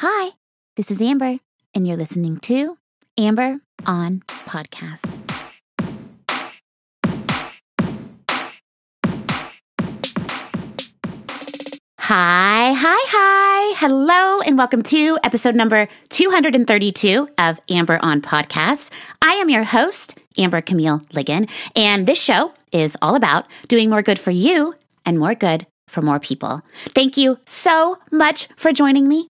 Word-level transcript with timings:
Hi, 0.00 0.32
this 0.76 0.90
is 0.90 1.00
Amber, 1.00 1.38
and 1.74 1.88
you're 1.88 1.96
listening 1.96 2.36
to 2.40 2.76
Amber 3.16 3.60
on 3.86 4.20
Podcast. 4.28 5.06
Hi, 11.98 12.74
hi, 12.74 13.04
hi. 13.08 13.74
Hello, 13.78 14.40
and 14.42 14.58
welcome 14.58 14.82
to 14.82 15.18
episode 15.24 15.54
number 15.56 15.88
232 16.10 17.30
of 17.38 17.58
Amber 17.70 17.98
on 18.02 18.20
Podcast. 18.20 18.90
I 19.22 19.32
am 19.36 19.48
your 19.48 19.64
host, 19.64 20.18
Amber 20.36 20.60
Camille 20.60 20.98
Ligon, 21.14 21.48
and 21.74 22.06
this 22.06 22.22
show 22.22 22.52
is 22.70 22.98
all 23.00 23.14
about 23.14 23.46
doing 23.68 23.88
more 23.88 24.02
good 24.02 24.18
for 24.18 24.30
you 24.30 24.74
and 25.06 25.18
more 25.18 25.34
good 25.34 25.66
for 25.88 26.02
more 26.02 26.20
people. 26.20 26.60
Thank 26.90 27.16
you 27.16 27.38
so 27.46 27.96
much 28.12 28.48
for 28.58 28.74
joining 28.74 29.08
me. 29.08 29.28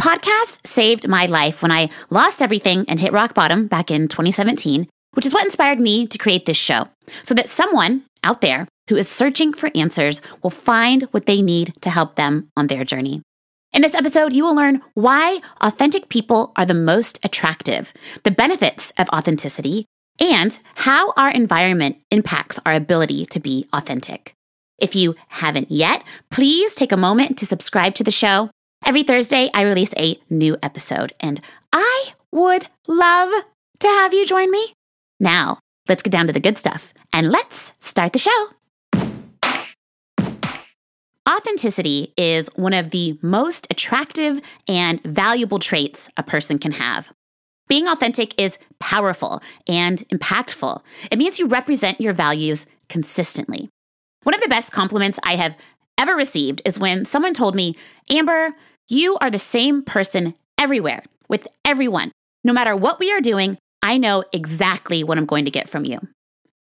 Podcast 0.00 0.66
saved 0.66 1.08
my 1.08 1.26
life 1.26 1.62
when 1.62 1.70
I 1.70 1.88
lost 2.10 2.42
everything 2.42 2.84
and 2.88 3.00
hit 3.00 3.12
rock 3.12 3.34
bottom 3.34 3.66
back 3.66 3.90
in 3.90 4.08
2017, 4.08 4.88
which 5.12 5.24
is 5.24 5.32
what 5.32 5.44
inspired 5.44 5.80
me 5.80 6.06
to 6.06 6.18
create 6.18 6.46
this 6.46 6.56
show 6.56 6.88
so 7.22 7.34
that 7.34 7.48
someone 7.48 8.04
out 8.22 8.40
there 8.40 8.68
who 8.88 8.96
is 8.96 9.08
searching 9.08 9.52
for 9.52 9.70
answers 9.74 10.20
will 10.42 10.50
find 10.50 11.04
what 11.04 11.26
they 11.26 11.40
need 11.40 11.72
to 11.80 11.90
help 11.90 12.16
them 12.16 12.48
on 12.56 12.66
their 12.66 12.84
journey. 12.84 13.22
In 13.72 13.82
this 13.82 13.94
episode, 13.94 14.32
you 14.32 14.44
will 14.44 14.54
learn 14.54 14.82
why 14.94 15.40
authentic 15.60 16.08
people 16.08 16.52
are 16.54 16.66
the 16.66 16.74
most 16.74 17.18
attractive, 17.24 17.92
the 18.22 18.30
benefits 18.30 18.92
of 18.98 19.08
authenticity, 19.08 19.86
and 20.20 20.58
how 20.76 21.12
our 21.16 21.30
environment 21.30 22.00
impacts 22.10 22.60
our 22.64 22.74
ability 22.74 23.26
to 23.26 23.40
be 23.40 23.66
authentic. 23.72 24.34
If 24.78 24.94
you 24.94 25.14
haven't 25.28 25.70
yet, 25.70 26.04
please 26.30 26.74
take 26.74 26.92
a 26.92 26.96
moment 26.96 27.38
to 27.38 27.46
subscribe 27.46 27.94
to 27.96 28.04
the 28.04 28.10
show. 28.10 28.50
Every 28.86 29.02
Thursday, 29.02 29.48
I 29.54 29.62
release 29.62 29.94
a 29.96 30.20
new 30.28 30.58
episode, 30.62 31.12
and 31.18 31.40
I 31.72 32.12
would 32.30 32.66
love 32.86 33.32
to 33.80 33.86
have 33.88 34.12
you 34.12 34.26
join 34.26 34.50
me. 34.50 34.74
Now, 35.18 35.58
let's 35.88 36.02
get 36.02 36.10
down 36.10 36.26
to 36.26 36.34
the 36.34 36.40
good 36.40 36.58
stuff 36.58 36.92
and 37.10 37.30
let's 37.30 37.72
start 37.80 38.12
the 38.12 38.18
show. 38.18 38.48
Authenticity 41.26 42.12
is 42.18 42.50
one 42.56 42.74
of 42.74 42.90
the 42.90 43.18
most 43.22 43.66
attractive 43.70 44.42
and 44.68 45.02
valuable 45.02 45.58
traits 45.58 46.10
a 46.18 46.22
person 46.22 46.58
can 46.58 46.72
have. 46.72 47.10
Being 47.68 47.88
authentic 47.88 48.38
is 48.38 48.58
powerful 48.80 49.40
and 49.66 50.06
impactful. 50.10 50.82
It 51.10 51.18
means 51.18 51.38
you 51.38 51.46
represent 51.46 52.02
your 52.02 52.12
values 52.12 52.66
consistently. 52.90 53.70
One 54.24 54.34
of 54.34 54.42
the 54.42 54.48
best 54.48 54.72
compliments 54.72 55.18
I 55.24 55.36
have 55.36 55.56
ever 55.96 56.14
received 56.14 56.60
is 56.66 56.78
when 56.78 57.06
someone 57.06 57.32
told 57.32 57.54
me, 57.54 57.76
Amber, 58.10 58.54
you 58.88 59.16
are 59.20 59.30
the 59.30 59.38
same 59.38 59.82
person 59.82 60.34
everywhere 60.58 61.02
with 61.28 61.46
everyone. 61.64 62.12
No 62.42 62.52
matter 62.52 62.76
what 62.76 62.98
we 62.98 63.12
are 63.12 63.20
doing, 63.20 63.58
I 63.82 63.98
know 63.98 64.24
exactly 64.32 65.04
what 65.04 65.18
I'm 65.18 65.26
going 65.26 65.44
to 65.44 65.50
get 65.50 65.68
from 65.68 65.84
you. 65.84 66.00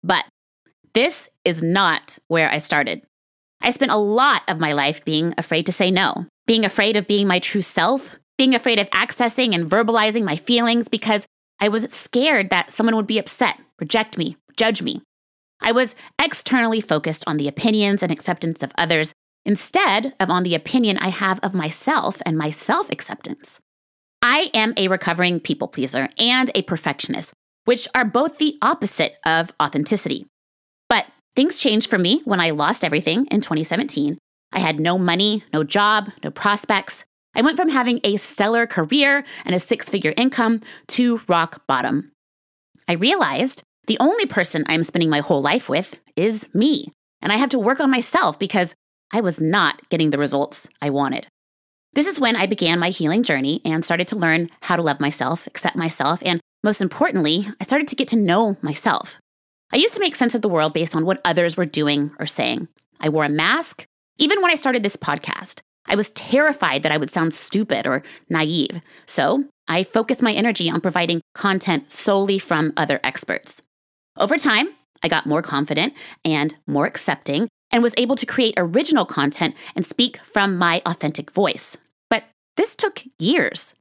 But 0.02 0.24
this 0.94 1.28
is 1.44 1.62
not 1.62 2.18
where 2.28 2.50
I 2.50 2.58
started. 2.58 3.02
I 3.60 3.70
spent 3.70 3.92
a 3.92 3.96
lot 3.96 4.42
of 4.48 4.60
my 4.60 4.72
life 4.72 5.04
being 5.04 5.34
afraid 5.36 5.66
to 5.66 5.72
say 5.72 5.90
no, 5.90 6.26
being 6.46 6.64
afraid 6.64 6.96
of 6.96 7.06
being 7.06 7.26
my 7.26 7.38
true 7.38 7.62
self, 7.62 8.16
being 8.38 8.54
afraid 8.54 8.78
of 8.78 8.91
accessing 8.91 9.54
and 9.54 9.68
verbalizing 9.68 10.24
my 10.24 10.36
feelings 10.36 10.88
because 10.88 11.26
I 11.60 11.68
was 11.68 11.91
scared 11.92 12.50
that 12.50 12.70
someone 12.70 12.96
would 12.96 13.06
be 13.06 13.18
upset, 13.18 13.58
reject 13.80 14.18
me, 14.18 14.36
judge 14.56 14.82
me. 14.82 15.02
I 15.60 15.72
was 15.72 15.94
externally 16.20 16.80
focused 16.80 17.24
on 17.26 17.38
the 17.38 17.48
opinions 17.48 18.02
and 18.02 18.12
acceptance 18.12 18.62
of 18.62 18.72
others 18.76 19.12
instead 19.47 20.14
of 20.20 20.28
on 20.28 20.42
the 20.42 20.55
opinion 20.55 20.98
I 20.98 21.08
have 21.08 21.41
of 21.41 21.55
myself 21.55 22.20
and 22.27 22.36
my 22.36 22.50
self 22.50 22.91
acceptance. 22.91 23.61
I 24.20 24.50
am 24.53 24.75
a 24.77 24.88
recovering 24.88 25.41
people 25.41 25.69
pleaser 25.69 26.08
and 26.19 26.50
a 26.55 26.62
perfectionist, 26.62 27.33
which 27.64 27.86
are 27.94 28.05
both 28.05 28.38
the 28.38 28.58
opposite 28.61 29.14
of 29.25 29.53
authenticity. 29.62 30.27
But 30.88 31.06
things 31.37 31.60
changed 31.60 31.88
for 31.88 31.98
me 31.98 32.22
when 32.25 32.41
I 32.41 32.50
lost 32.50 32.84
everything 32.84 33.26
in 33.26 33.41
2017. 33.41 34.19
I 34.53 34.59
had 34.59 34.81
no 34.81 34.98
money, 34.98 35.44
no 35.53 35.62
job, 35.62 36.10
no 36.25 36.31
prospects. 36.31 37.04
I 37.34 37.43
went 37.43 37.56
from 37.56 37.69
having 37.69 38.00
a 38.03 38.16
stellar 38.16 38.66
career 38.66 39.25
and 39.44 39.54
a 39.54 39.60
six 39.60 39.88
figure 39.88 40.15
income 40.16 40.62
to 40.88 41.20
rock 41.28 41.62
bottom. 41.69 42.10
I 42.88 42.94
realized 42.94 43.62
the 43.87 43.99
only 44.00 44.26
person 44.26 44.65
I'm 44.66 44.82
spending 44.82 45.10
my 45.10 45.20
whole 45.20 45.43
life 45.43 45.69
with 45.69 45.99
is 46.16 46.49
me, 46.54 46.88
and 47.20 47.32
I 47.32 47.37
have 47.37 47.50
to 47.50 47.59
work 47.59 47.78
on 47.78 47.91
myself 47.91 48.38
because 48.38 48.75
I 49.12 49.21
was 49.21 49.41
not 49.41 49.89
getting 49.89 50.11
the 50.11 50.19
results 50.19 50.69
I 50.83 50.91
wanted. 50.91 51.28
This 51.94 52.06
is 52.06 52.21
when 52.21 52.37
I 52.37 52.47
began 52.47 52.78
my 52.78 52.91
healing 52.91 53.22
journey 53.22 53.62
and 53.65 53.84
started 53.84 54.06
to 54.09 54.17
learn 54.17 54.50
how 54.62 54.77
to 54.77 54.83
love 54.83 55.00
myself, 55.00 55.47
accept 55.47 55.77
myself, 55.77 56.22
and 56.25 56.41
most 56.62 56.81
importantly, 56.81 57.49
I 57.61 57.65
started 57.65 57.89
to 57.89 57.97
get 57.97 58.09
to 58.09 58.17
know 58.17 58.56
myself. 58.61 59.19
I 59.72 59.77
used 59.77 59.94
to 59.94 60.00
make 60.00 60.15
sense 60.15 60.34
of 60.34 60.43
the 60.43 60.49
world 60.49 60.72
based 60.72 60.94
on 60.94 61.05
what 61.05 61.21
others 61.25 61.56
were 61.56 61.65
doing 61.65 62.11
or 62.19 62.27
saying. 62.27 62.69
I 63.00 63.09
wore 63.09 63.25
a 63.25 63.28
mask. 63.28 63.87
Even 64.19 64.43
when 64.43 64.50
I 64.50 64.56
started 64.56 64.83
this 64.83 64.97
podcast, 64.97 65.61
I 65.87 65.94
was 65.94 66.11
terrified 66.11 66.83
that 66.83 66.93
I 66.93 66.97
would 66.97 67.11
sound 67.11 67.34
stupid 67.34 67.87
or 67.87 68.03
naive. 68.28 68.81
So 69.06 69.44
I 69.69 69.83
focused 69.83 70.23
my 70.23 70.33
energy 70.33 70.69
on 70.71 70.81
providing 70.81 71.21
content 71.34 71.91
solely 71.93 72.38
from 72.38 72.73
other 72.77 73.00
experts. 73.05 73.62
Over 74.17 74.37
time, 74.37 74.69
I 75.03 75.09
got 75.09 75.27
more 75.27 75.43
confident 75.43 75.94
and 76.25 76.55
more 76.67 76.87
accepting 76.87 77.49
and 77.71 77.82
was 77.82 77.94
able 77.97 78.16
to 78.16 78.27
create 78.27 78.54
original 78.56 79.04
content 79.04 79.54
and 79.75 79.84
speak 79.84 80.19
from 80.19 80.56
my 80.56 80.82
authentic 80.87 81.31
voice. 81.31 81.77
But 82.09 82.25
this 82.56 82.77
took 82.77 83.03
years. 83.19 83.75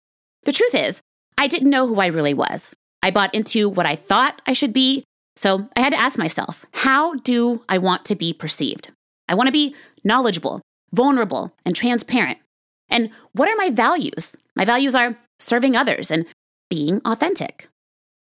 The 0.43 0.51
truth 0.51 0.75
is, 0.75 1.01
I 1.37 1.47
didn't 1.47 1.69
know 1.69 1.87
who 1.87 1.99
I 1.99 2.07
really 2.07 2.33
was. 2.33 2.73
I 3.03 3.11
bought 3.11 3.35
into 3.35 3.69
what 3.69 3.85
I 3.85 3.95
thought 3.95 4.41
I 4.47 4.53
should 4.53 4.73
be, 4.73 5.03
so 5.35 5.69
I 5.75 5.81
had 5.81 5.93
to 5.93 5.99
ask 5.99 6.17
myself, 6.17 6.65
how 6.73 7.15
do 7.15 7.63
I 7.69 7.77
want 7.77 8.05
to 8.05 8.15
be 8.15 8.33
perceived? 8.33 8.91
I 9.27 9.35
want 9.35 9.47
to 9.47 9.53
be 9.53 9.75
knowledgeable, 10.03 10.61
vulnerable, 10.93 11.53
and 11.65 11.75
transparent. 11.75 12.39
And 12.89 13.09
what 13.33 13.49
are 13.49 13.55
my 13.57 13.69
values? 13.69 14.35
My 14.55 14.65
values 14.65 14.95
are 14.95 15.17
serving 15.39 15.75
others 15.75 16.09
and 16.09 16.25
being 16.69 17.01
authentic. 17.05 17.67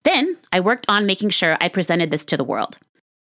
Then 0.04 0.36
I 0.52 0.60
worked 0.60 0.86
on 0.88 1.06
making 1.06 1.30
sure 1.30 1.56
I 1.60 1.68
presented 1.68 2.10
this 2.10 2.24
to 2.26 2.36
the 2.36 2.44
world. 2.44 2.78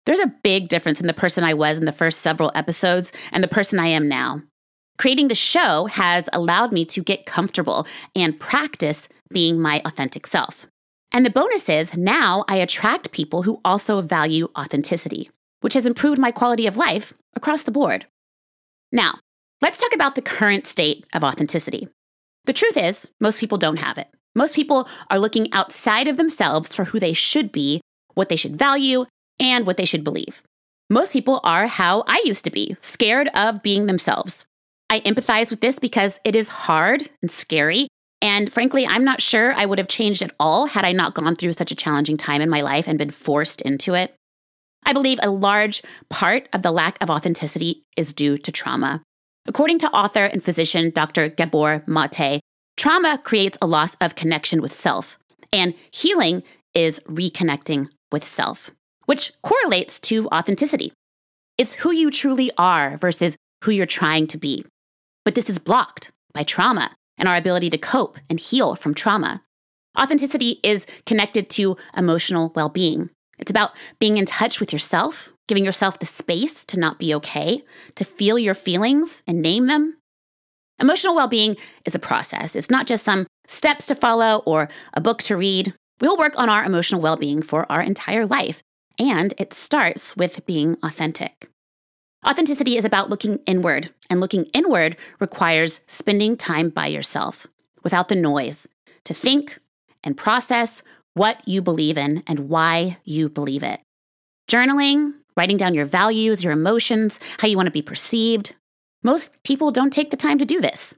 There's 0.05 0.19
a 0.19 0.33
big 0.43 0.69
difference 0.69 1.01
in 1.01 1.07
the 1.07 1.13
person 1.13 1.43
I 1.43 1.53
was 1.53 1.79
in 1.79 1.85
the 1.85 1.91
first 1.91 2.21
several 2.21 2.51
episodes 2.53 3.11
and 3.31 3.43
the 3.43 3.47
person 3.47 3.79
I 3.79 3.87
am 3.87 4.07
now. 4.07 4.41
Creating 4.97 5.27
the 5.27 5.35
show 5.35 5.85
has 5.85 6.29
allowed 6.31 6.71
me 6.71 6.85
to 6.85 7.03
get 7.03 7.25
comfortable 7.25 7.85
and 8.15 8.39
practice 8.39 9.09
being 9.29 9.59
my 9.59 9.81
authentic 9.83 10.27
self. 10.27 10.67
And 11.11 11.25
the 11.25 11.31
bonus 11.31 11.69
is 11.69 11.97
now 11.97 12.45
I 12.47 12.57
attract 12.57 13.11
people 13.11 13.43
who 13.43 13.59
also 13.65 14.01
value 14.01 14.47
authenticity, 14.57 15.29
which 15.61 15.73
has 15.73 15.85
improved 15.85 16.19
my 16.19 16.31
quality 16.31 16.67
of 16.67 16.77
life 16.77 17.13
across 17.35 17.63
the 17.63 17.71
board. 17.71 18.05
Now, 18.91 19.19
let's 19.61 19.81
talk 19.81 19.93
about 19.93 20.15
the 20.15 20.21
current 20.21 20.67
state 20.67 21.05
of 21.13 21.23
authenticity. 21.23 21.87
The 22.45 22.53
truth 22.53 22.77
is, 22.77 23.07
most 23.19 23.39
people 23.39 23.57
don't 23.57 23.79
have 23.79 23.97
it. 23.97 24.07
Most 24.35 24.55
people 24.55 24.87
are 25.09 25.19
looking 25.19 25.51
outside 25.51 26.07
of 26.07 26.17
themselves 26.17 26.75
for 26.75 26.85
who 26.85 26.99
they 26.99 27.13
should 27.13 27.51
be, 27.51 27.81
what 28.13 28.29
they 28.29 28.35
should 28.35 28.57
value, 28.57 29.05
and 29.39 29.65
what 29.65 29.77
they 29.77 29.85
should 29.85 30.03
believe. 30.03 30.41
Most 30.89 31.13
people 31.13 31.39
are 31.43 31.65
how 31.67 32.03
I 32.07 32.21
used 32.25 32.45
to 32.45 32.51
be, 32.51 32.77
scared 32.81 33.27
of 33.33 33.63
being 33.63 33.87
themselves. 33.87 34.45
I 34.89 34.99
empathize 34.99 35.49
with 35.49 35.61
this 35.61 35.79
because 35.79 36.19
it 36.23 36.35
is 36.35 36.47
hard 36.47 37.09
and 37.21 37.31
scary. 37.31 37.87
And 38.21 38.53
frankly, 38.53 38.85
I'm 38.85 39.03
not 39.03 39.21
sure 39.21 39.53
I 39.53 39.65
would 39.65 39.79
have 39.79 39.87
changed 39.87 40.21
at 40.21 40.35
all 40.39 40.67
had 40.67 40.85
I 40.85 40.91
not 40.91 41.15
gone 41.15 41.35
through 41.35 41.53
such 41.53 41.71
a 41.71 41.75
challenging 41.75 42.17
time 42.17 42.41
in 42.41 42.49
my 42.49 42.61
life 42.61 42.87
and 42.87 42.97
been 42.97 43.09
forced 43.09 43.61
into 43.61 43.95
it. 43.95 44.15
I 44.85 44.93
believe 44.93 45.19
a 45.23 45.31
large 45.31 45.81
part 46.09 46.47
of 46.53 46.61
the 46.61 46.71
lack 46.71 47.01
of 47.01 47.09
authenticity 47.09 47.83
is 47.97 48.13
due 48.13 48.37
to 48.37 48.51
trauma. 48.51 49.01
According 49.47 49.79
to 49.79 49.91
author 49.91 50.25
and 50.25 50.43
physician 50.43 50.91
Dr. 50.91 51.29
Gabor 51.29 51.83
Mate, 51.87 52.41
trauma 52.77 53.19
creates 53.23 53.57
a 53.61 53.67
loss 53.67 53.95
of 54.01 54.15
connection 54.15 54.61
with 54.61 54.73
self, 54.73 55.17
and 55.51 55.73
healing 55.91 56.43
is 56.75 56.99
reconnecting 57.01 57.89
with 58.11 58.23
self 58.23 58.71
which 59.05 59.33
correlates 59.41 59.99
to 60.01 60.27
authenticity. 60.29 60.93
It's 61.57 61.75
who 61.75 61.91
you 61.91 62.11
truly 62.11 62.51
are 62.57 62.97
versus 62.97 63.37
who 63.63 63.71
you're 63.71 63.85
trying 63.85 64.27
to 64.27 64.37
be. 64.37 64.65
But 65.23 65.35
this 65.35 65.49
is 65.49 65.57
blocked 65.57 66.11
by 66.33 66.43
trauma 66.43 66.95
and 67.17 67.27
our 67.27 67.35
ability 67.35 67.69
to 67.71 67.77
cope 67.77 68.17
and 68.29 68.39
heal 68.39 68.75
from 68.75 68.93
trauma. 68.93 69.41
Authenticity 69.99 70.59
is 70.63 70.85
connected 71.05 71.49
to 71.51 71.77
emotional 71.95 72.51
well 72.55 72.69
being. 72.69 73.09
It's 73.39 73.51
about 73.51 73.71
being 73.99 74.17
in 74.17 74.25
touch 74.25 74.59
with 74.59 74.71
yourself, 74.73 75.31
giving 75.47 75.65
yourself 75.65 75.99
the 75.99 76.05
space 76.05 76.65
to 76.65 76.79
not 76.79 76.99
be 76.99 77.13
okay, 77.15 77.63
to 77.95 78.05
feel 78.05 78.37
your 78.37 78.53
feelings 78.53 79.23
and 79.27 79.41
name 79.41 79.67
them. 79.67 79.97
Emotional 80.79 81.15
well 81.15 81.27
being 81.27 81.55
is 81.85 81.95
a 81.95 81.99
process. 81.99 82.55
It's 82.55 82.69
not 82.69 82.87
just 82.87 83.05
some 83.05 83.27
steps 83.47 83.87
to 83.87 83.95
follow 83.95 84.43
or 84.45 84.69
a 84.93 85.01
book 85.01 85.23
to 85.23 85.37
read. 85.37 85.73
We'll 86.01 86.17
work 86.17 86.37
on 86.37 86.49
our 86.49 86.65
emotional 86.65 87.01
well 87.01 87.15
being 87.15 87.41
for 87.41 87.69
our 87.71 87.81
entire 87.81 88.25
life 88.25 88.61
and 88.99 89.33
it 89.37 89.53
starts 89.53 90.15
with 90.15 90.45
being 90.45 90.77
authentic. 90.83 91.49
Authenticity 92.27 92.77
is 92.77 92.85
about 92.85 93.09
looking 93.09 93.39
inward, 93.45 93.91
and 94.09 94.19
looking 94.19 94.45
inward 94.45 94.97
requires 95.19 95.79
spending 95.85 96.35
time 96.35 96.69
by 96.69 96.87
yourself, 96.87 97.45
without 97.83 98.09
the 98.09 98.15
noise, 98.15 98.67
to 99.03 99.13
think 99.13 99.59
and 100.03 100.17
process 100.17 100.81
what 101.13 101.47
you 101.47 101.61
believe 101.61 101.97
in 101.97 102.23
and 102.27 102.49
why 102.49 102.97
you 103.03 103.29
believe 103.29 103.63
it. 103.63 103.79
Journaling, 104.49 105.13
writing 105.37 105.57
down 105.57 105.73
your 105.73 105.85
values, 105.85 106.43
your 106.43 106.53
emotions, 106.53 107.19
how 107.39 107.47
you 107.47 107.57
want 107.57 107.67
to 107.67 107.71
be 107.71 107.81
perceived. 107.81 108.55
Most 109.03 109.31
people 109.43 109.71
don't 109.71 109.93
take 109.93 110.11
the 110.11 110.17
time 110.17 110.39
to 110.39 110.45
do 110.45 110.59
this. 110.59 110.95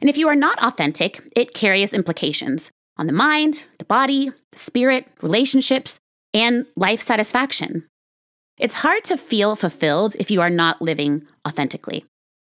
And 0.00 0.08
if 0.08 0.16
you 0.16 0.28
are 0.28 0.36
not 0.36 0.62
authentic, 0.62 1.22
it 1.36 1.54
carries 1.54 1.94
implications 1.94 2.70
on 2.96 3.06
the 3.06 3.12
mind, 3.12 3.64
the 3.78 3.84
body, 3.84 4.30
the 4.50 4.58
spirit, 4.58 5.06
relationships, 5.22 5.98
and 6.34 6.66
life 6.76 7.00
satisfaction. 7.00 7.86
It's 8.58 8.76
hard 8.76 9.04
to 9.04 9.16
feel 9.16 9.56
fulfilled 9.56 10.14
if 10.18 10.30
you 10.30 10.40
are 10.40 10.50
not 10.50 10.82
living 10.82 11.26
authentically. 11.46 12.04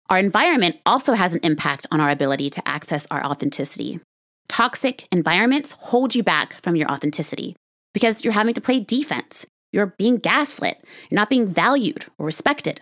Our 0.10 0.20
environment 0.20 0.78
also 0.86 1.14
has 1.14 1.34
an 1.34 1.40
impact 1.44 1.88
on 1.92 2.00
our 2.00 2.10
ability 2.10 2.50
to 2.52 2.68
access 2.68 3.08
our 3.10 3.26
authenticity. 3.26 4.00
Toxic 4.48 5.08
environments 5.12 5.72
hold 5.72 6.14
you 6.14 6.22
back 6.22 6.62
from 6.62 6.76
your 6.76 6.90
authenticity 6.92 7.56
because 7.94 8.24
you're 8.24 8.34
having 8.34 8.54
to 8.54 8.62
play 8.62 8.80
defense. 8.80 9.46
You're 9.72 9.96
being 9.98 10.18
gaslit. 10.18 10.84
You're 11.10 11.16
not 11.16 11.30
being 11.30 11.48
valued 11.48 12.06
or 12.18 12.26
respected. 12.26 12.82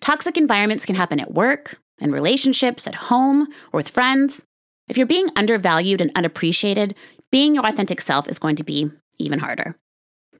Toxic 0.00 0.38
environments 0.38 0.86
can 0.86 0.94
happen 0.94 1.20
at 1.20 1.34
work, 1.34 1.78
in 2.00 2.12
relationships, 2.12 2.86
at 2.86 2.94
home, 2.94 3.42
or 3.72 3.78
with 3.78 3.88
friends. 3.88 4.44
If 4.88 4.96
you're 4.96 5.06
being 5.06 5.28
undervalued 5.36 6.00
and 6.00 6.10
unappreciated, 6.14 6.94
being 7.30 7.54
your 7.54 7.66
authentic 7.66 8.00
self 8.00 8.28
is 8.28 8.38
going 8.38 8.56
to 8.56 8.64
be 8.64 8.90
even 9.18 9.40
harder. 9.40 9.76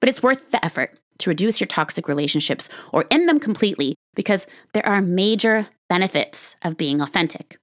But 0.01 0.09
it's 0.09 0.23
worth 0.23 0.51
the 0.51 0.65
effort 0.65 0.99
to 1.19 1.31
reduce 1.31 1.61
your 1.61 1.67
toxic 1.67 2.09
relationships 2.09 2.69
or 2.93 3.07
end 3.11 3.29
them 3.29 3.41
completely 3.41 3.95
because 4.15 4.47
there 4.73 4.87
are 4.87 5.03
major 5.03 5.69
benefits 5.89 6.57
of 6.63 6.77
being 6.77 7.01
authentic. 7.01 7.59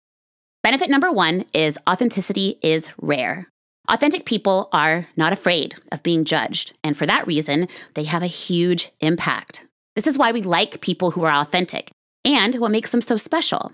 Benefit 0.64 0.90
number 0.90 1.12
one 1.12 1.46
is 1.54 1.78
authenticity 1.88 2.58
is 2.62 2.90
rare. 3.00 3.48
Authentic 3.88 4.26
people 4.26 4.68
are 4.74 5.08
not 5.16 5.32
afraid 5.32 5.76
of 5.92 6.02
being 6.02 6.26
judged, 6.26 6.74
and 6.84 6.98
for 6.98 7.06
that 7.06 7.28
reason, 7.28 7.68
they 7.94 8.06
have 8.06 8.24
a 8.24 8.28
huge 8.28 8.90
impact. 9.00 9.68
This 9.96 10.08
is 10.08 10.18
why 10.18 10.32
we 10.32 10.42
like 10.42 10.82
people 10.82 11.12
who 11.12 11.24
are 11.24 11.42
authentic 11.42 11.92
and 12.26 12.56
what 12.56 12.72
makes 12.72 12.90
them 12.90 13.02
so 13.02 13.16
special. 13.16 13.72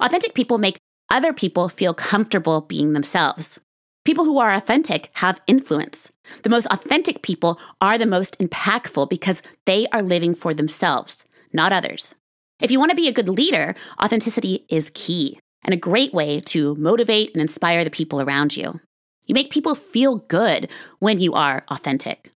Authentic 0.00 0.32
people 0.32 0.56
make 0.56 0.78
other 1.10 1.34
people 1.34 1.68
feel 1.68 1.92
comfortable 1.92 2.62
being 2.62 2.94
themselves. 2.94 3.60
People 4.04 4.24
who 4.24 4.38
are 4.38 4.52
authentic 4.52 5.10
have 5.14 5.40
influence. 5.46 6.10
The 6.42 6.48
most 6.48 6.66
authentic 6.70 7.22
people 7.22 7.60
are 7.80 7.98
the 7.98 8.06
most 8.06 8.38
impactful 8.38 9.10
because 9.10 9.42
they 9.66 9.86
are 9.92 10.02
living 10.02 10.34
for 10.34 10.54
themselves, 10.54 11.24
not 11.52 11.72
others. 11.72 12.14
If 12.60 12.70
you 12.70 12.78
want 12.78 12.90
to 12.90 12.96
be 12.96 13.08
a 13.08 13.12
good 13.12 13.28
leader, 13.28 13.74
authenticity 14.02 14.64
is 14.68 14.90
key 14.94 15.38
and 15.64 15.74
a 15.74 15.78
great 15.78 16.14
way 16.14 16.40
to 16.40 16.74
motivate 16.76 17.32
and 17.32 17.42
inspire 17.42 17.84
the 17.84 17.90
people 17.90 18.20
around 18.20 18.56
you. 18.56 18.80
You 19.26 19.34
make 19.34 19.50
people 19.50 19.74
feel 19.74 20.16
good 20.16 20.70
when 20.98 21.18
you 21.18 21.34
are 21.34 21.64
authentic. 21.68 22.32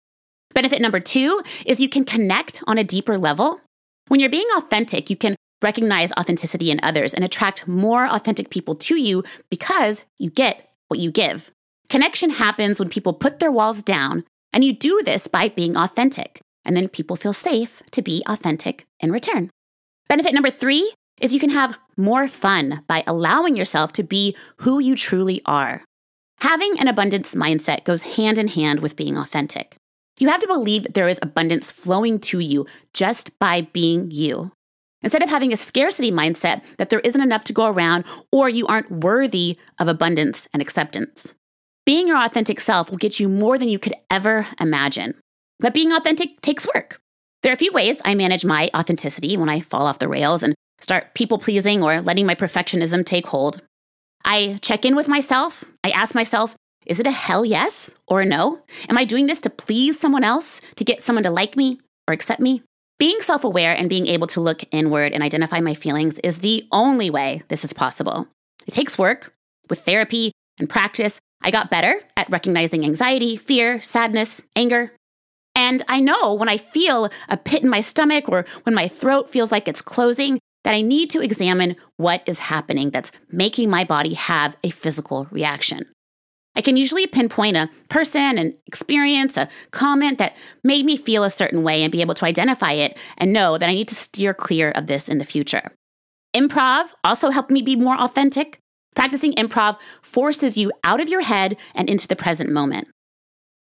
Benefit 0.54 0.80
number 0.80 0.98
two 0.98 1.42
is 1.66 1.80
you 1.80 1.88
can 1.88 2.04
connect 2.04 2.62
on 2.66 2.78
a 2.78 2.84
deeper 2.84 3.18
level. 3.18 3.60
When 4.08 4.18
you're 4.18 4.30
being 4.30 4.48
authentic, 4.56 5.10
you 5.10 5.16
can 5.16 5.36
recognize 5.62 6.10
authenticity 6.12 6.70
in 6.70 6.80
others 6.82 7.12
and 7.12 7.22
attract 7.22 7.68
more 7.68 8.06
authentic 8.06 8.50
people 8.50 8.74
to 8.74 8.96
you 8.96 9.22
because 9.50 10.04
you 10.18 10.30
get 10.30 10.69
what 10.90 11.00
you 11.00 11.10
give. 11.10 11.50
Connection 11.88 12.30
happens 12.30 12.78
when 12.78 12.88
people 12.88 13.12
put 13.12 13.38
their 13.38 13.52
walls 13.52 13.82
down, 13.82 14.24
and 14.52 14.64
you 14.64 14.72
do 14.72 15.00
this 15.04 15.26
by 15.26 15.48
being 15.48 15.76
authentic. 15.76 16.40
And 16.64 16.76
then 16.76 16.88
people 16.88 17.16
feel 17.16 17.32
safe 17.32 17.82
to 17.92 18.02
be 18.02 18.22
authentic 18.28 18.86
in 19.00 19.12
return. 19.12 19.50
Benefit 20.08 20.34
number 20.34 20.50
three 20.50 20.92
is 21.20 21.32
you 21.32 21.40
can 21.40 21.50
have 21.50 21.78
more 21.96 22.28
fun 22.28 22.82
by 22.86 23.04
allowing 23.06 23.56
yourself 23.56 23.92
to 23.92 24.02
be 24.02 24.36
who 24.58 24.78
you 24.78 24.96
truly 24.96 25.40
are. 25.46 25.84
Having 26.40 26.80
an 26.80 26.88
abundance 26.88 27.34
mindset 27.34 27.84
goes 27.84 28.02
hand 28.02 28.38
in 28.38 28.48
hand 28.48 28.80
with 28.80 28.96
being 28.96 29.16
authentic. 29.16 29.76
You 30.18 30.28
have 30.28 30.40
to 30.40 30.46
believe 30.46 30.92
there 30.92 31.08
is 31.08 31.18
abundance 31.22 31.70
flowing 31.70 32.18
to 32.20 32.40
you 32.40 32.66
just 32.92 33.38
by 33.38 33.62
being 33.62 34.10
you. 34.10 34.52
Instead 35.02 35.22
of 35.22 35.30
having 35.30 35.52
a 35.52 35.56
scarcity 35.56 36.10
mindset 36.10 36.62
that 36.78 36.90
there 36.90 37.00
isn't 37.00 37.22
enough 37.22 37.44
to 37.44 37.52
go 37.52 37.66
around 37.66 38.04
or 38.30 38.48
you 38.48 38.66
aren't 38.66 38.90
worthy 38.90 39.58
of 39.78 39.88
abundance 39.88 40.46
and 40.52 40.60
acceptance. 40.60 41.34
Being 41.86 42.06
your 42.06 42.22
authentic 42.22 42.60
self 42.60 42.90
will 42.90 42.98
get 42.98 43.18
you 43.18 43.28
more 43.28 43.58
than 43.58 43.68
you 43.68 43.78
could 43.78 43.94
ever 44.10 44.46
imagine. 44.60 45.14
But 45.58 45.74
being 45.74 45.92
authentic 45.92 46.40
takes 46.40 46.66
work. 46.74 47.00
There 47.42 47.50
are 47.50 47.54
a 47.54 47.58
few 47.58 47.72
ways 47.72 48.00
I 48.04 48.14
manage 48.14 48.44
my 48.44 48.70
authenticity 48.76 49.36
when 49.36 49.48
I 49.48 49.60
fall 49.60 49.86
off 49.86 49.98
the 49.98 50.08
rails 50.08 50.42
and 50.42 50.54
start 50.80 51.14
people 51.14 51.38
pleasing 51.38 51.82
or 51.82 52.02
letting 52.02 52.26
my 52.26 52.34
perfectionism 52.34 53.04
take 53.04 53.26
hold. 53.26 53.62
I 54.24 54.58
check 54.60 54.84
in 54.84 54.94
with 54.94 55.08
myself. 55.08 55.64
I 55.82 55.90
ask 55.90 56.14
myself, 56.14 56.54
is 56.86 57.00
it 57.00 57.06
a 57.06 57.10
hell 57.10 57.44
yes 57.44 57.90
or 58.06 58.20
a 58.20 58.26
no? 58.26 58.60
Am 58.88 58.98
I 58.98 59.04
doing 59.04 59.26
this 59.26 59.40
to 59.42 59.50
please 59.50 59.98
someone 59.98 60.24
else, 60.24 60.60
to 60.76 60.84
get 60.84 61.02
someone 61.02 61.22
to 61.24 61.30
like 61.30 61.56
me 61.56 61.80
or 62.06 62.12
accept 62.12 62.40
me? 62.40 62.62
Being 63.00 63.22
self 63.22 63.44
aware 63.44 63.74
and 63.74 63.88
being 63.88 64.06
able 64.06 64.26
to 64.26 64.42
look 64.42 64.62
inward 64.70 65.14
and 65.14 65.22
identify 65.22 65.60
my 65.60 65.72
feelings 65.72 66.18
is 66.18 66.40
the 66.40 66.68
only 66.70 67.08
way 67.08 67.42
this 67.48 67.64
is 67.64 67.72
possible. 67.72 68.28
It 68.66 68.72
takes 68.72 68.98
work. 68.98 69.32
With 69.70 69.80
therapy 69.80 70.32
and 70.58 70.68
practice, 70.68 71.18
I 71.42 71.50
got 71.50 71.70
better 71.70 72.02
at 72.18 72.28
recognizing 72.28 72.84
anxiety, 72.84 73.38
fear, 73.38 73.80
sadness, 73.80 74.42
anger. 74.54 74.92
And 75.54 75.82
I 75.88 76.00
know 76.00 76.34
when 76.34 76.50
I 76.50 76.58
feel 76.58 77.08
a 77.30 77.38
pit 77.38 77.62
in 77.62 77.70
my 77.70 77.80
stomach 77.80 78.28
or 78.28 78.44
when 78.64 78.74
my 78.74 78.86
throat 78.86 79.30
feels 79.30 79.50
like 79.50 79.66
it's 79.66 79.80
closing, 79.80 80.38
that 80.64 80.74
I 80.74 80.82
need 80.82 81.08
to 81.10 81.22
examine 81.22 81.76
what 81.96 82.22
is 82.26 82.38
happening 82.38 82.90
that's 82.90 83.12
making 83.30 83.70
my 83.70 83.82
body 83.82 84.12
have 84.12 84.58
a 84.62 84.68
physical 84.68 85.26
reaction. 85.30 85.86
I 86.56 86.62
can 86.62 86.76
usually 86.76 87.06
pinpoint 87.06 87.56
a 87.56 87.70
person, 87.88 88.36
an 88.36 88.54
experience, 88.66 89.36
a 89.36 89.48
comment 89.70 90.18
that 90.18 90.36
made 90.64 90.84
me 90.84 90.96
feel 90.96 91.22
a 91.22 91.30
certain 91.30 91.62
way 91.62 91.82
and 91.82 91.92
be 91.92 92.00
able 92.00 92.14
to 92.14 92.24
identify 92.24 92.72
it 92.72 92.98
and 93.18 93.32
know 93.32 93.56
that 93.56 93.68
I 93.68 93.74
need 93.74 93.88
to 93.88 93.94
steer 93.94 94.34
clear 94.34 94.70
of 94.72 94.86
this 94.86 95.08
in 95.08 95.18
the 95.18 95.24
future. 95.24 95.70
Improv 96.34 96.90
also 97.04 97.30
helped 97.30 97.50
me 97.50 97.62
be 97.62 97.76
more 97.76 97.98
authentic. 98.00 98.58
Practicing 98.96 99.32
improv 99.34 99.78
forces 100.02 100.58
you 100.58 100.72
out 100.82 101.00
of 101.00 101.08
your 101.08 101.22
head 101.22 101.56
and 101.74 101.88
into 101.88 102.08
the 102.08 102.16
present 102.16 102.50
moment. 102.50 102.88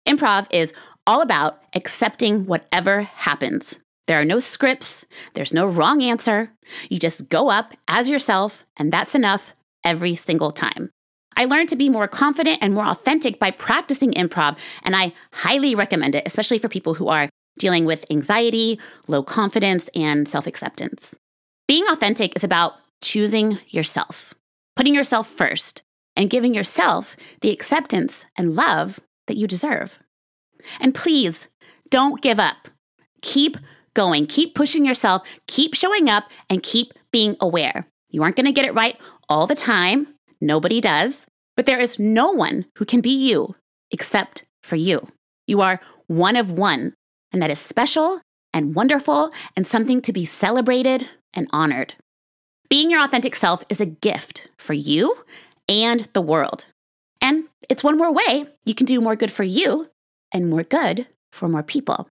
Improv 0.06 0.46
is 0.50 0.73
all 1.06 1.20
about 1.20 1.61
accepting 1.75 2.46
whatever 2.46 3.02
happens. 3.02 3.79
There 4.06 4.19
are 4.19 4.25
no 4.25 4.38
scripts, 4.38 5.05
there's 5.35 5.52
no 5.52 5.67
wrong 5.67 6.02
answer. 6.02 6.50
You 6.88 6.99
just 6.99 7.29
go 7.29 7.50
up 7.50 7.75
as 7.88 8.08
yourself, 8.08 8.64
and 8.79 8.90
that's 8.90 9.14
enough 9.14 9.52
every 9.85 10.17
single 10.17 10.50
time. 10.50 10.90
I 11.38 11.44
learned 11.44 11.69
to 11.69 11.76
be 11.76 11.88
more 11.88 12.08
confident 12.08 12.58
and 12.61 12.75
more 12.75 12.87
authentic 12.87 13.38
by 13.38 13.52
practicing 13.52 14.11
improv, 14.11 14.59
and 14.83 14.97
I 14.97 15.12
highly 15.33 15.76
recommend 15.76 16.16
it, 16.16 16.25
especially 16.26 16.59
for 16.59 16.68
people 16.68 16.95
who 16.95 17.07
are 17.07 17.28
dealing 17.61 17.85
with 17.85 18.04
anxiety, 18.11 18.80
low 19.07 19.23
confidence, 19.23 19.88
and 19.95 20.28
self 20.28 20.49
acceptance. 20.49 21.14
Being 21.68 21.87
authentic 21.88 22.35
is 22.35 22.42
about 22.42 22.75
choosing 23.00 23.61
yourself, 23.68 24.35
putting 24.75 24.97
yourself 24.97 25.28
first, 25.28 25.83
and 26.16 26.28
giving 26.28 26.54
yourself 26.54 27.14
the 27.40 27.52
acceptance 27.52 28.25
and 28.37 28.57
love 28.57 28.99
that 29.28 29.37
you 29.37 29.47
deserve. 29.47 30.00
And 30.80 30.92
please 30.92 31.47
don't 31.88 32.21
give 32.21 32.40
up. 32.40 32.66
Keep 33.23 33.59
going, 33.95 34.26
keep 34.26 34.57
pushing 34.57 34.85
yourself, 34.85 35.23
keep 35.47 35.75
showing 35.75 36.11
up, 36.11 36.25
and 36.50 36.64
keep 36.64 36.92
being 37.12 37.37
aware. 37.40 37.87
You 38.11 38.25
aren't 38.25 38.35
going 38.35 38.47
to 38.47 38.52
get 38.52 38.66
it 38.66 38.75
right 38.75 38.97
all 39.28 39.47
the 39.47 39.54
time. 39.54 40.17
Nobody 40.40 40.80
does. 40.80 41.26
But 41.57 41.66
there 41.66 41.80
is 41.80 41.99
no 41.99 42.30
one 42.30 42.66
who 42.76 42.85
can 42.85 43.00
be 43.00 43.11
you 43.11 43.57
except 43.90 44.45
for 44.62 44.76
you. 44.76 45.09
You 45.47 45.61
are 45.61 45.80
one 46.07 46.37
of 46.37 46.52
one, 46.52 46.95
and 47.33 47.42
that 47.42 47.50
is 47.50 47.59
special 47.59 48.21
and 48.52 48.75
wonderful 48.75 49.30
and 49.57 49.66
something 49.66 50.00
to 50.02 50.12
be 50.12 50.25
celebrated 50.25 51.09
and 51.35 51.49
honored. 51.52 51.95
Being 52.68 52.90
your 52.90 53.02
authentic 53.02 53.35
self 53.35 53.64
is 53.68 53.80
a 53.80 53.87
gift 53.87 54.49
for 54.59 54.75
you 54.75 55.16
and 55.68 56.00
the 56.12 56.21
world. 56.21 56.66
And 57.21 57.45
it's 57.68 57.85
one 57.85 57.99
more 57.99 58.12
way 58.12 58.47
you 58.64 58.75
can 58.75 58.87
do 58.87 59.00
more 59.00 59.16
good 59.16 59.33
for 59.33 59.45
you 59.45 59.88
and 60.33 60.49
more 60.49 60.62
good 60.62 61.07
for 61.33 61.49
more 61.49 61.62
people. 61.62 62.09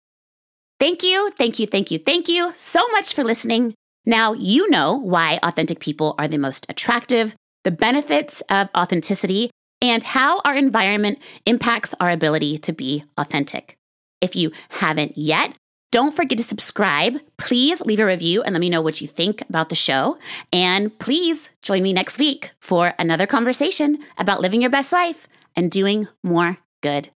Thank 0.80 1.04
you, 1.04 1.32
thank 1.32 1.60
you, 1.60 1.68
thank 1.68 1.90
you, 1.90 2.00
thank 2.00 2.28
you 2.28 2.52
so 2.56 2.88
much 2.90 3.14
for 3.14 3.24
listening. 3.24 3.74
Now 4.06 4.34
you 4.34 4.70
know 4.70 4.94
why 4.94 5.40
authentic 5.44 5.80
people 5.80 6.16
are 6.18 6.28
the 6.28 6.38
most 6.38 6.66
attractive, 6.70 7.36
the 7.68 7.72
benefits 7.72 8.40
of 8.50 8.70
authenticity, 8.78 9.52
and 9.82 10.02
how 10.02 10.40
our 10.46 10.56
environment 10.56 11.20
impacts 11.46 11.94
our 12.00 12.10
ability 12.10 12.58
to 12.58 12.72
be 12.72 13.04
authentic. 13.18 13.78
If 14.22 14.38
you 14.38 14.54
haven't 14.70 15.18
yet, 15.18 15.54
don't 15.92 16.16
forget 16.16 16.38
to 16.38 16.46
subscribe. 16.46 17.18
Please 17.38 17.82
leave 17.82 18.00
a 18.00 18.06
review 18.06 18.42
and 18.42 18.54
let 18.54 18.62
me 18.62 18.70
know 18.70 18.80
what 18.80 19.02
you 19.02 19.08
think 19.08 19.42
about 19.50 19.68
the 19.68 19.76
show. 19.76 20.18
And 20.54 20.98
please 20.98 21.50
join 21.62 21.84
me 21.84 21.92
next 21.92 22.20
week 22.20 22.52
for 22.62 22.94
another 22.98 23.28
conversation 23.28 24.00
about 24.18 24.40
living 24.40 24.62
your 24.62 24.72
best 24.72 24.94
life 24.94 25.28
and 25.54 25.70
doing 25.70 26.08
more 26.24 26.60
good. 26.82 27.10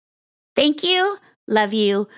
Thank 0.56 0.82
you. 0.82 1.18
Love 1.46 1.72
you 1.72 2.08